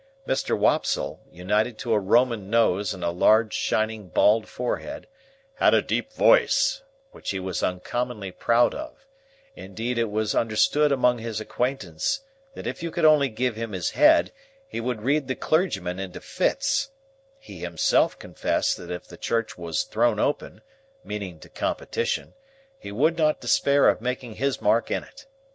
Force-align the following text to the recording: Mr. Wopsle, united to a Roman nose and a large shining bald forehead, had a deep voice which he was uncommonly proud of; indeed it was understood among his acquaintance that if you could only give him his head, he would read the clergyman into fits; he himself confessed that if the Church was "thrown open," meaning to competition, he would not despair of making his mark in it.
Mr. 0.27 0.57
Wopsle, 0.57 1.19
united 1.31 1.77
to 1.77 1.93
a 1.93 1.99
Roman 1.99 2.49
nose 2.49 2.91
and 2.91 3.03
a 3.03 3.11
large 3.11 3.53
shining 3.53 4.07
bald 4.07 4.47
forehead, 4.47 5.05
had 5.53 5.75
a 5.75 5.81
deep 5.83 6.11
voice 6.11 6.81
which 7.11 7.29
he 7.29 7.39
was 7.39 7.61
uncommonly 7.61 8.31
proud 8.31 8.73
of; 8.73 9.05
indeed 9.55 9.99
it 9.99 10.09
was 10.09 10.33
understood 10.33 10.91
among 10.91 11.19
his 11.19 11.39
acquaintance 11.39 12.21
that 12.55 12.65
if 12.65 12.81
you 12.81 12.89
could 12.89 13.05
only 13.05 13.29
give 13.29 13.55
him 13.55 13.73
his 13.73 13.91
head, 13.91 14.31
he 14.67 14.81
would 14.81 15.03
read 15.03 15.27
the 15.27 15.35
clergyman 15.35 15.99
into 15.99 16.19
fits; 16.19 16.89
he 17.37 17.59
himself 17.59 18.17
confessed 18.17 18.77
that 18.77 18.89
if 18.89 19.05
the 19.07 19.17
Church 19.17 19.55
was 19.55 19.83
"thrown 19.83 20.17
open," 20.19 20.61
meaning 21.03 21.39
to 21.39 21.47
competition, 21.47 22.33
he 22.79 22.91
would 22.91 23.19
not 23.19 23.39
despair 23.39 23.87
of 23.87 24.01
making 24.01 24.33
his 24.37 24.59
mark 24.59 24.89
in 24.89 25.03
it. 25.03 25.27